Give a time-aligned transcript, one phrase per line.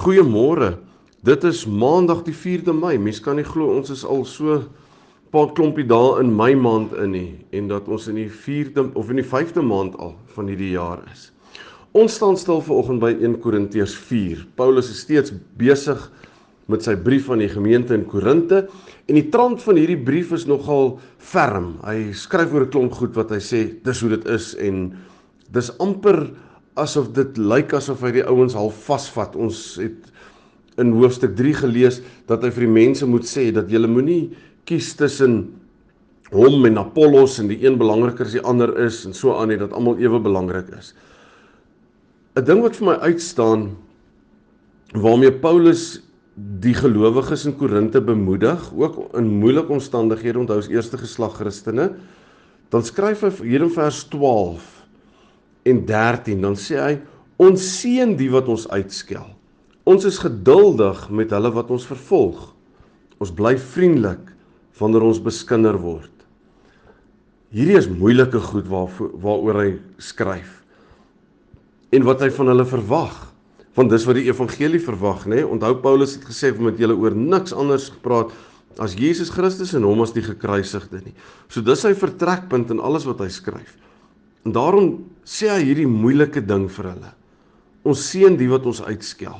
[0.00, 0.78] Goeiemôre.
[1.20, 2.94] Dit is Maandag die 4de Mei.
[2.96, 4.54] Mens kan nie glo ons is al so
[5.28, 9.10] paar klompie dae in Mei maand in nie en dat ons in die 4de of
[9.12, 11.26] in die 5de maand al van hierdie jaar is.
[11.92, 14.46] Ons staan stil vanoggend by 1 Korintiërs 4.
[14.56, 16.00] Paulus is steeds besig
[16.72, 18.70] met sy brief aan die gemeente in Korinte
[19.04, 21.74] en die trant van hierdie brief is nogal ferm.
[21.84, 24.96] Hy skryf oor 'n klomp goed wat hy sê dis hoe dit is en
[25.52, 26.30] dis amper
[26.78, 29.36] asof dit lyk asof hy die ouens half vasvat.
[29.36, 30.10] Ons het
[30.80, 34.30] in hoofstuk 3 gelees dat hy vir die mense moet sê dat julle moenie
[34.68, 35.42] kies tussen
[36.30, 39.58] hom en Apollos en die een belangriker as die ander is en so aan nie
[39.58, 40.94] dat almal ewe belangrik is.
[42.36, 43.76] 'n Ding wat vir my uitstaan
[44.94, 46.00] waarmee Paulus
[46.36, 51.90] die gelowiges in Korinte bemoedig, ook in moeilike omstandighede, onthou as eerste geslag Christene,
[52.70, 54.79] dan skryf hy hier in vers 12
[55.68, 56.94] en 13 dan sê hy
[57.40, 59.26] ons seën die wat ons uitskel.
[59.88, 62.50] Ons is geduldig met hulle wat ons vervolg.
[63.20, 64.32] Ons bly vriendelik
[64.80, 66.12] wanneer ons beskinder word.
[67.50, 70.60] Hierdie is moeilike goed waar waaroor hy skryf.
[71.90, 73.16] En wat hy van hulle verwag.
[73.78, 75.40] Want dis wat die evangelie verwag, nê?
[75.40, 75.48] Nee?
[75.48, 78.32] Onthou Paulus het gesê met julle oor niks anders gepraat
[78.82, 81.14] as Jesus Christus en hom as die gekruisigde nie.
[81.50, 83.74] So dis sy vertrekpunt in alles wat hy skryf.
[84.44, 84.92] En daarom
[85.24, 87.12] sê hy hierdie moeilike ding vir hulle.
[87.86, 89.36] Ons seën die wat ons uitskel.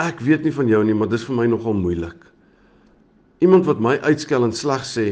[0.00, 2.20] Ek weet nie van jou nie, maar dis vir my nogal moeilik.
[3.44, 5.06] Iemand wat my uitskel en sleg sê,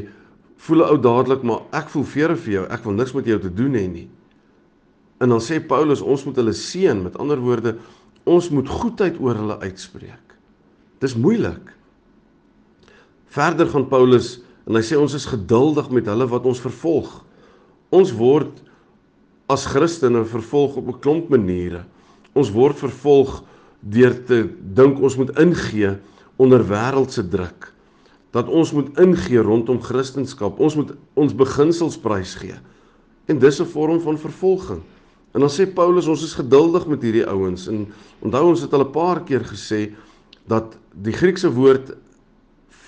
[0.58, 3.38] voel 'n ou dadelik maar ek voel vere vir jou, ek wil niks met jou
[3.38, 4.08] te doen hê nie.
[5.20, 7.76] En dan sê Paulus ons moet hulle seën, met ander woorde,
[8.25, 10.34] ons moet goedheid oor hulle uitspreek.
[11.00, 11.75] Dis moeilik.
[13.26, 17.25] Verder gaan Paulus en hy sê ons is geduldig met hulle wat ons vervolg.
[17.91, 18.62] Ons word
[19.49, 21.84] as Christene vervolg op 'n klomp maniere.
[22.34, 23.43] Ons word vervolg
[23.81, 25.97] deur te dink ons moet ingee
[26.37, 27.72] onder wêreldse druk.
[28.31, 30.54] Dat ons moet ingee rondom Christendom.
[30.59, 32.59] Ons moet ons beginsels prysgee.
[33.26, 34.82] En dis 'n vorm van vervolging.
[35.32, 37.87] En dan sê Paulus ons is geduldig met hierdie ouens en
[38.25, 39.93] onthou ons het al 'n paar keer gesê
[40.47, 41.97] dat die Griekse woord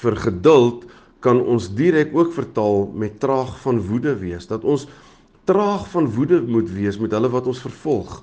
[0.01, 0.85] vir geduld
[1.25, 4.87] kan ons direk ook vertaal met traag van woede wees dat ons
[5.49, 8.21] traag van woede moet wees met hulle wat ons vervolg.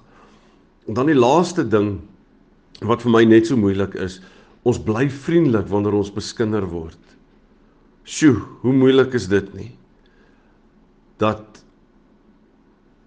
[0.87, 1.97] En dan die laaste ding
[2.85, 4.19] wat vir my net so moeilik is,
[4.67, 6.99] ons bly vriendelik wanneer ons beskinder word.
[8.07, 9.71] Sjoe, hoe moeilik is dit nie?
[11.19, 11.61] Dat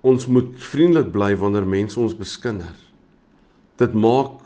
[0.06, 2.74] ons moet vriendelik bly wanneer mense ons beskinder.
[3.80, 4.42] Dit maak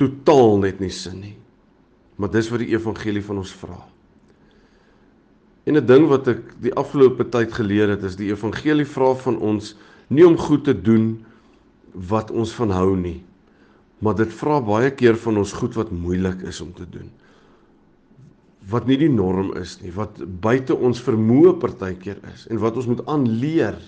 [0.00, 1.36] totaal net nie sin nie.
[2.20, 3.78] Maar dis wat die evangelie van ons vra.
[5.64, 9.38] En 'n ding wat ek die afgelope tyd geleer het is die evangelie vra van
[9.38, 9.74] ons
[10.08, 11.24] nie om goed te doen
[11.92, 13.24] wat ons van hou nie.
[13.98, 17.08] Maar dit vra baie keer van ons goed wat moeilik is om te doen.
[18.68, 22.86] Wat nie die norm is nie, wat buite ons vermoë partykeer is en wat ons
[22.86, 23.80] moet aanleer.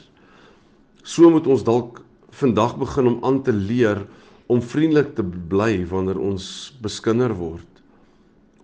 [1.03, 2.01] So moet ons dalk
[2.31, 4.07] vandag begin om aan te leer
[4.47, 7.76] om vriendelik te bly wanneer ons beskinder word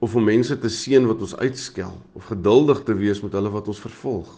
[0.03, 3.69] of om mense te seën wat ons uitskel of geduldig te wees met hulle wat
[3.71, 4.31] ons vervolg.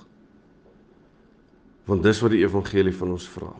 [1.88, 3.52] Want dis wat die evangelie van ons vra.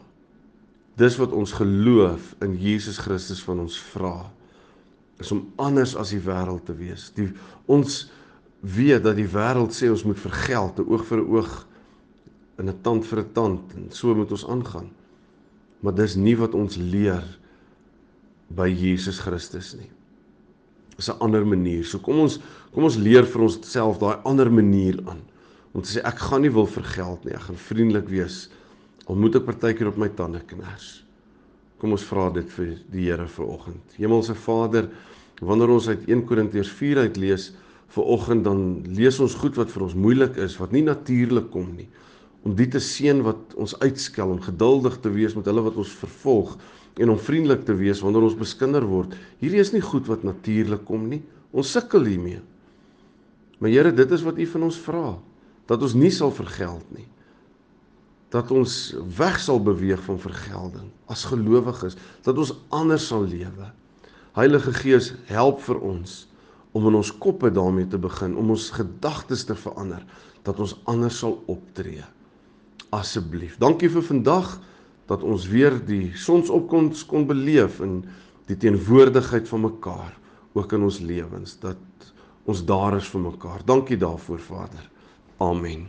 [1.01, 4.19] Dis wat ons geloof in Jesus Christus van ons vra
[5.23, 7.09] is om anders as die wêreld te wees.
[7.17, 7.31] Die
[7.73, 8.03] ons
[8.61, 11.67] weet dat die wêreld sê ons moet vir geld, 'n oog vir 'n oog
[12.59, 14.91] en 'n tand vir 'n tand en so moet ons aangaan.
[15.81, 17.25] Maar dis nie wat ons leer
[18.49, 19.91] by Jesus Christus nie
[20.99, 21.85] is 'n ander manier.
[21.85, 22.39] So kom ons
[22.73, 25.23] kom ons leer vir onsself daai ander manier aan.
[25.73, 28.49] Om te sê ek gaan nie wil vir geld nie, ek gaan vriendelik wees.
[29.07, 31.05] Al moet ek partykeer op my tande kners.
[31.79, 33.83] Kom ons vra dit vir die Here vanoggend.
[33.97, 34.89] Hemelse Vader,
[35.41, 37.53] wanneer ons uit 1 Korintiërs 4 uit lees
[37.95, 41.89] vanoggend dan lees ons goed wat vir ons moeilik is, wat nie natuurlik kom nie.
[42.45, 45.93] Om dit te seën wat ons uitskel om geduldig te wees met hulle wat ons
[46.01, 46.57] vervolg
[47.01, 49.15] en om vriendelik te wees wanneer ons beskinder word.
[49.41, 51.23] Hierdie is nie goed wat natuurlik kom nie.
[51.55, 52.43] Ons sukkel hiermee.
[53.59, 55.09] Maar Here, dit is wat U van ons vra,
[55.71, 57.09] dat ons nie sal vergeld nie.
[58.35, 61.95] dat ons weg sal beweeg van vergelding as gelowiges,
[62.27, 63.69] dat ons anders sal lewe.
[64.35, 66.25] Heilige Gees, help vir ons
[66.75, 70.03] om in ons koppe daarmee te begin, om ons gedagtes te verander,
[70.43, 72.03] dat ons anders sal optree.
[72.95, 73.55] Asseblief.
[73.63, 74.57] Dankie vir vandag
[75.07, 78.03] dat ons weer die sonsopkoms kon beleef in
[78.49, 80.15] die teenwoordigheid van mekaar
[80.55, 82.13] ook in ons lewens dat
[82.45, 83.65] ons daar is vir mekaar.
[83.65, 84.91] Dankie daarvoor Vader.
[85.43, 85.89] Amen.